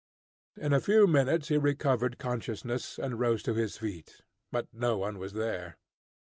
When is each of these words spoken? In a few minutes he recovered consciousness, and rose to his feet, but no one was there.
In 0.57 0.73
a 0.73 0.79
few 0.81 1.05
minutes 1.05 1.49
he 1.49 1.59
recovered 1.59 2.17
consciousness, 2.17 2.97
and 2.97 3.19
rose 3.19 3.43
to 3.43 3.53
his 3.53 3.77
feet, 3.77 4.21
but 4.51 4.65
no 4.73 4.97
one 4.97 5.19
was 5.19 5.33
there. 5.33 5.77